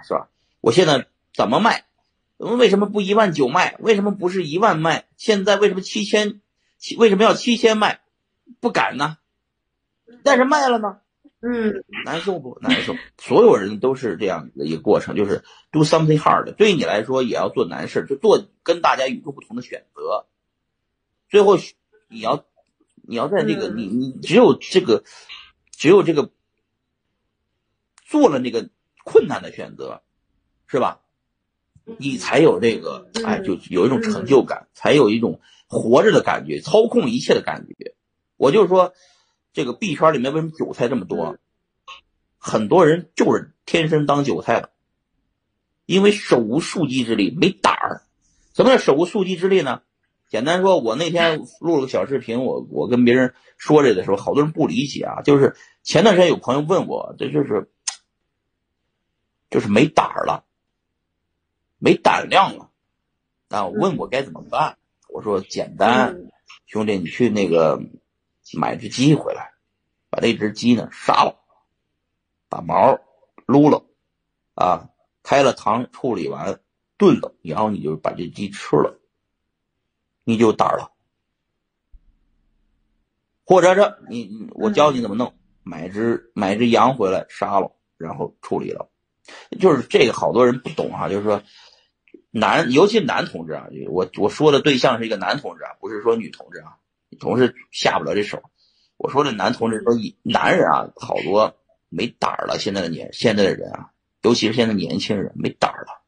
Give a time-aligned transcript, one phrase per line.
[0.00, 0.28] 嘛，是吧？
[0.60, 1.84] 我现在怎么卖？
[2.38, 3.76] 为什么不一万九卖？
[3.80, 5.04] 为什么不是一万卖？
[5.16, 6.40] 现在为什么七千？
[6.78, 8.00] 七为什么要七千卖？
[8.60, 9.18] 不敢呢？
[10.24, 11.00] 但是卖了呢？
[11.42, 12.94] 嗯，难受不难受？
[13.18, 16.52] 所有人都是这样的一个过程，就是 do something hard。
[16.54, 20.26] 对你来说也要做难事，就做跟大家与众不同的选择。
[21.28, 21.56] 最后
[22.08, 22.44] 你要
[23.02, 25.04] 你要在这个你你只有这个
[25.72, 26.30] 只有这个
[28.04, 28.68] 做了那个
[29.04, 30.02] 困难的选择，
[30.66, 31.00] 是吧？
[31.98, 37.94] 你才有这个哎，就有一种成就感，才有一种活着的感觉，操控一切的感觉。
[38.36, 38.92] 我就说。
[39.52, 41.36] 这个币圈里面为什么韭菜这么多？
[42.38, 44.70] 很多人就是天生当韭菜的，
[45.86, 48.02] 因为手无缚鸡之力，没胆儿。
[48.54, 49.82] 什么叫手无缚鸡之力呢？
[50.28, 55.22] 简单说，我那天录了个小视频，我我跟别人说这个的时候，好多人不理解啊。
[55.22, 57.72] 就是前段时间有朋友问我，这就是
[59.50, 60.44] 就是没胆儿了，
[61.78, 62.70] 没胆量了
[63.48, 63.66] 啊？
[63.66, 64.78] 问我该怎么办？
[65.08, 66.30] 我说简单，
[66.66, 67.82] 兄弟，你去那个。
[68.52, 69.52] 买只鸡回来，
[70.08, 71.38] 把那只鸡呢杀了，
[72.48, 72.98] 把毛
[73.46, 73.84] 撸了，
[74.54, 74.90] 啊，
[75.22, 76.60] 开了膛处理完
[76.96, 78.98] 炖了，然后你就把这鸡吃了，
[80.24, 80.90] 你就胆了。
[83.44, 88.89] 或者是你我教你怎么弄，买只买只羊回来杀了，然后处理了，
[89.58, 91.42] 就是这个好多人不懂啊，就是说
[92.30, 96.76] 男，尤其男同志啊，我我说的对象是一个男同志啊，不是说女同志啊。
[97.18, 98.40] 同志下不了这手，
[98.96, 101.58] 我说这男同志说，男人啊，好多
[101.88, 102.56] 没胆儿了。
[102.56, 103.90] 现在的年，现在的人啊，
[104.22, 106.02] 尤其是现在年轻人没胆儿了。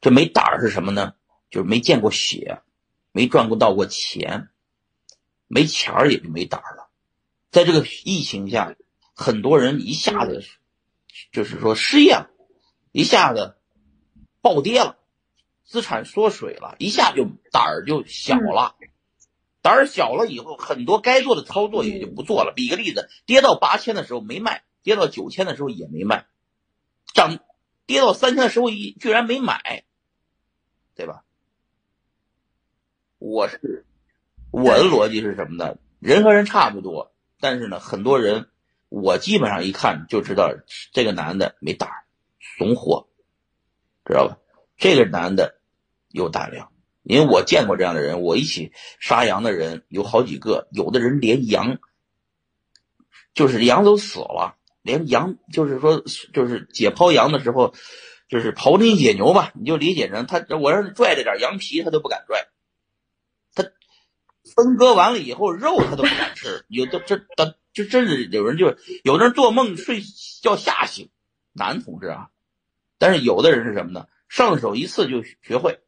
[0.00, 1.14] 这没胆儿是什么呢？
[1.50, 2.60] 就是没见过血，
[3.10, 4.50] 没赚过到过钱，
[5.48, 6.88] 没钱儿也就没胆儿了。
[7.50, 8.76] 在这个疫情下，
[9.14, 10.44] 很多人一下子
[11.32, 12.30] 就是说失业了，
[12.92, 13.56] 一下子
[14.40, 14.98] 暴跌了。
[15.64, 18.76] 资产缩水了一下，就胆儿就小了，
[19.62, 22.52] 胆儿小了以后，很多该做的操作也就不做了。
[22.54, 26.28] 比个例子，跌到八千的时候没卖，跌到九千的时候也没卖，
[27.14, 27.40] 涨
[27.84, 29.82] 跌到三千的时候一居然没买，
[30.94, 31.24] 对吧？
[33.18, 33.84] 我是
[34.52, 35.76] 我的逻辑是什么呢？
[35.98, 38.48] 人和人差不多，但是呢，很多人
[39.00, 40.52] 我基本上一看就知道
[40.92, 42.04] 这个男的没胆儿，
[42.58, 43.08] 怂货，
[44.04, 44.38] 知道吧？
[44.76, 45.54] 这个男的。
[46.12, 51.78] 有胆量，因为我见过这样的人，我一起杀羊的人有好几个，有的人连羊，
[53.34, 56.02] 就是羊都死了，连羊就是说
[56.32, 57.74] 就是解剖羊的时候，
[58.30, 62.46] 就是庖丁解牛吧，你就理解成他，我让他拽着点羊皮，他都不敢拽，
[64.56, 68.74] 分割完了以后肉他都不敢吃，有的这的就真是有人就
[69.04, 70.00] 有的人做梦睡
[70.42, 71.10] 觉吓醒，
[71.52, 72.30] 男同志啊，
[72.98, 74.08] 但是有的人是什么呢？
[74.28, 75.78] 上手一次就学会。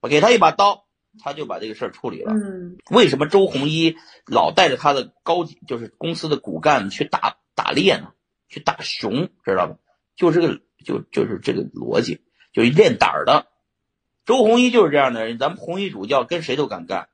[0.00, 0.84] 我给他一把刀，
[1.22, 2.32] 他就把这个事儿处理了。
[2.32, 3.96] 嗯，为什么周鸿祎
[4.26, 8.12] 老带着他的高级，就是公司的骨干去打打猎呢？
[8.48, 9.76] 去打熊，知道吧？
[10.16, 12.20] 就是个，就就是这个逻辑，
[12.52, 13.46] 就是练胆儿的。
[14.24, 17.08] 周鸿祎就是这样的人，咱们红衣主教跟谁都敢干，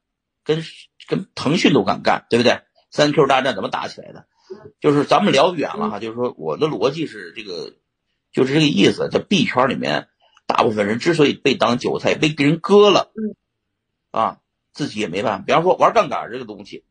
[0.45, 0.63] 跟
[1.09, 2.61] 跟腾讯都敢干，对不对？
[2.91, 4.27] 三 Q 大战怎么打起来的？
[4.81, 7.75] 就是咱们聊远了哈，就是说我的逻辑是这个，
[8.33, 10.09] 就是这个意思，在币圈里面。
[10.45, 13.13] 大部分人之所以被当韭菜，被别人割了，
[14.11, 14.41] 啊，
[14.73, 15.45] 自己也没办法。
[15.47, 16.85] 比方说玩杠杆这个东西，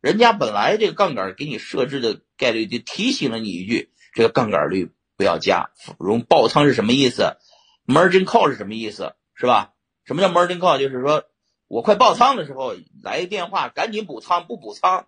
[0.00, 5.70] 人家本来这个杠杆给你设置的概率就提醒了你一句，这个杠杆率不要加。
[5.98, 7.38] 容爆仓是什么意思
[7.86, 9.14] ？Margin call 是什么意思？
[9.34, 9.72] 是吧？
[10.04, 10.78] 什么叫 Margin call？
[10.78, 11.24] 就是说
[11.68, 15.06] 我快爆仓的时候来一电话，赶紧补仓，不补仓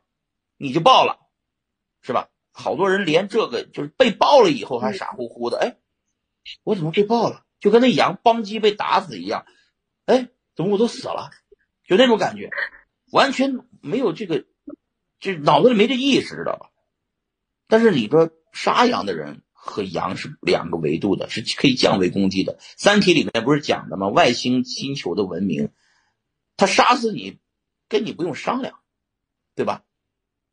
[0.56, 1.18] 你就爆了，
[2.02, 2.28] 是吧？
[2.52, 5.76] 好多人连这个就是被爆了以后还傻乎乎的，哎，
[6.62, 7.44] 我怎么被爆了？
[7.60, 9.46] 就跟那羊邦基被打死一样，
[10.04, 11.30] 哎，怎么我都死了？
[11.86, 12.50] 就那种感觉，
[13.10, 14.44] 完全没有这个，
[15.18, 16.70] 就脑子里没这意识，知道吧？
[17.68, 22.58] 但是你说杀羊的人和羊是两个维度的，是可以降维攻击的。
[22.60, 24.08] 三体里面不是讲的吗？
[24.08, 25.70] 外星星球的文明，
[26.60, 27.38] 他杀死你，
[27.88, 28.78] 跟你不用商量，
[29.56, 29.82] 对吧？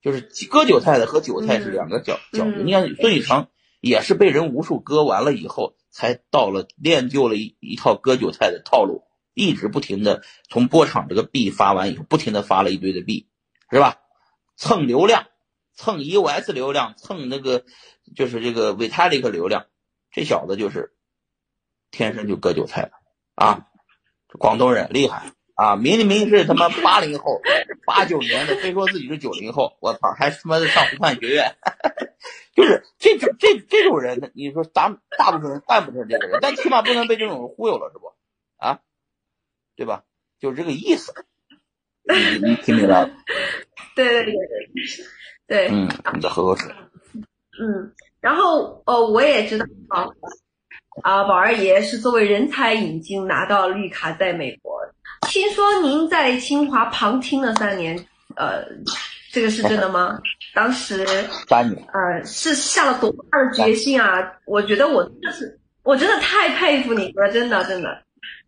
[0.02, 2.64] 就是割韭菜的和韭菜是两个角角度。
[2.64, 3.48] 你看孙宇成
[3.82, 5.76] 也是被人无数割完了以后。
[5.90, 13.28] 才到了练就了一一套割韭菜的套路，一直不停的从波场这个币发完以后，不停的发了一堆的币，
[13.72, 13.98] 是吧？
[14.56, 15.26] 蹭流量，
[15.74, 17.66] 蹭 EOS 流量，蹭那个
[18.16, 19.66] 就是这个 Vitalik 流量，
[20.12, 20.96] 这小子就是
[21.90, 22.92] 天生就割韭菜的
[23.34, 23.66] 啊！
[24.38, 27.42] 广东人厉害啊，明明是他妈八零后，
[27.84, 31.56] 八九年的，非说自己是九零后，我操，还他妈的上湖畔学院，
[32.56, 38.14] 就是这种这这种人，你说咱大部分人干不成这个人，但起码不能被这种人忽悠了，是不？
[38.58, 38.82] 啊，
[39.76, 40.04] 对吧？
[40.40, 41.12] 就是这个意思，
[42.04, 43.10] 你你听明白了？
[43.96, 44.38] 对对对对
[45.48, 46.72] 对，嗯，你再喝口水。
[47.60, 50.06] 嗯，然后呃，我也知道啊，
[51.02, 54.77] 啊，宝二爷是作为人才引进拿到绿卡在美国。
[55.22, 57.98] 听说您在清华旁听了三年，
[58.36, 58.64] 呃，
[59.32, 60.20] 这个是真的吗？
[60.54, 61.06] 当时
[61.48, 64.32] 三年，呃，是下了多大的决心啊？
[64.46, 68.02] 我觉得我真的是，我真的太佩服你了，真的真的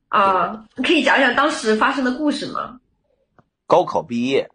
[0.10, 0.66] 啊！
[0.84, 2.80] 可以讲讲当时发生的故事吗？
[3.68, 4.50] 高考毕业，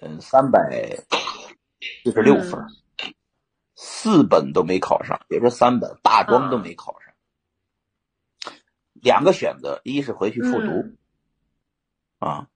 [0.00, 0.60] 嗯，三百
[2.04, 2.60] 四十六分。
[3.82, 6.99] 四本都没考上，别说三本，大专都没考上。
[9.02, 10.96] 两个选择，一是回去复读，
[12.18, 12.48] 啊，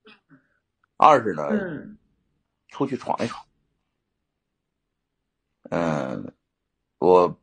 [0.96, 1.96] 二是呢，
[2.69, 3.46] 出去闯一闯。
[5.70, 6.35] 嗯，
[6.99, 7.38] 我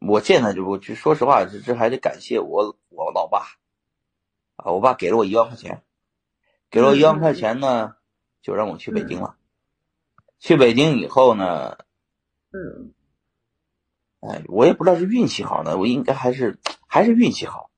[0.00, 3.46] 我现在就我就说实话，这这还得感谢我我老爸
[4.56, 5.82] 啊，我爸给了我一万块钱，
[6.70, 7.96] 给了我一万块钱呢，
[8.42, 9.36] 就让我去北京了。
[10.38, 11.78] 去北京以后呢，
[12.50, 12.92] 嗯。
[14.20, 17.69] 哎，我也不知道是运气好呢，我应该还是还是运气好。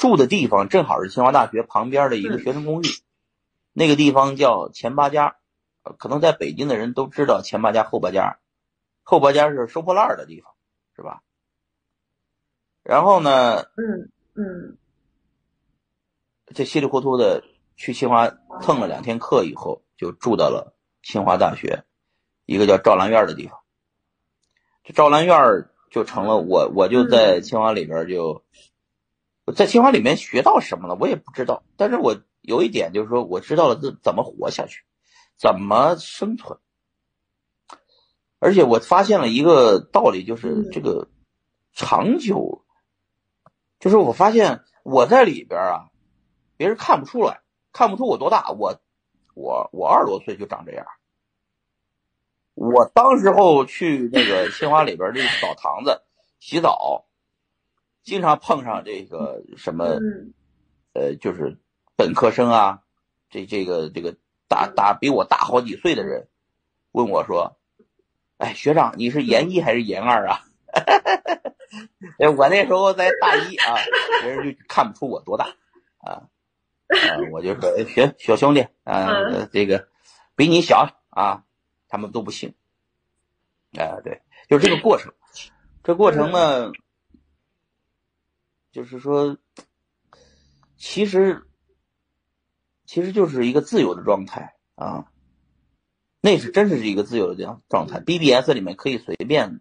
[0.00, 2.86] 住的地方正好是清华大学旁边的一个学生公寓，
[3.74, 5.36] 那个地方叫前八家，
[5.98, 8.38] 可能在北京的人都知道前八家后八家，
[9.02, 10.54] 后八家是收破烂的地方，
[10.96, 11.20] 是吧？
[12.82, 14.78] 然后呢，嗯嗯，
[16.46, 17.44] 这稀里糊涂的
[17.76, 18.30] 去清华
[18.62, 21.84] 蹭了两天课以后，就住到了清华大学
[22.46, 23.58] 一个叫赵兰院的地方。
[24.82, 28.42] 这赵兰院就成了我，我就在清华里边就，
[29.56, 31.62] 在清华里面学到什么了，我也不知道。
[31.76, 34.84] 但是我有一点就是说，我知道了怎怎么活下去，
[35.36, 36.58] 怎么生存。
[38.38, 41.08] 而且我发现了一个道理，就是这个
[41.72, 42.64] 长久，
[43.78, 45.90] 就是我发现我在里边啊，
[46.56, 47.42] 别人看不出来，
[47.72, 48.80] 看不出我多大，我
[49.34, 50.86] 我我二十多岁就长这样。
[52.54, 56.02] 我当时候去那个清华里边的澡堂子
[56.38, 57.06] 洗澡，
[58.02, 59.98] 经常碰上这个什么，
[60.92, 61.58] 呃，就是
[61.96, 62.82] 本科生啊，
[63.30, 64.16] 这这个这个
[64.48, 66.28] 大大比我大好几岁的人，
[66.92, 67.56] 问我说
[68.38, 70.40] ：“哎，学长，你是研一还是研二啊？”
[72.18, 73.76] 哎，我那时候在大一啊，
[74.22, 75.54] 别人就看不出我多大
[75.98, 76.28] 啊，
[76.88, 79.88] 啊，我就说：“学小兄弟啊，这个
[80.36, 81.44] 比你小啊。”
[81.92, 82.54] 他们都不信，
[83.76, 85.12] 哎，对，就是这个过程。
[85.82, 86.70] 这过程呢，
[88.72, 89.36] 就是说，
[90.76, 91.46] 其实，
[92.86, 95.06] 其实就是一个自由的状态啊。
[96.20, 98.00] 那是真是一个自由的状状态。
[98.00, 99.60] BBS 里面可以随便，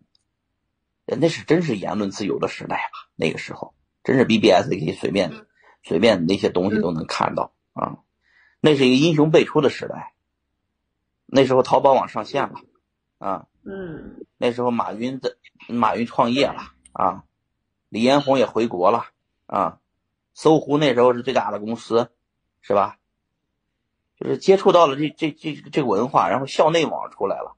[1.06, 3.10] 那是真是言论自由的时代吧？
[3.16, 3.74] 那个时候，
[4.04, 5.32] 真是 BBS 可以随便
[5.84, 8.00] 随便那些东西都能看到啊。
[8.60, 10.14] 那是一个英雄辈出的时代。
[11.26, 12.56] 那时候淘宝网上线了，
[13.20, 17.24] 啊，嗯，那时候马云的马云创业了，啊，
[17.90, 19.08] 李彦宏也回国了，
[19.48, 19.80] 啊，
[20.34, 22.12] 搜狐那时候是最大的公司，
[22.62, 22.98] 是吧？
[24.20, 27.56] 就是接触到了这这这这个文化，然后校内网出来了，